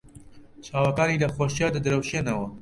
[0.65, 2.47] چاوەکانی لە خۆشییان دەدرەوشێنەوە.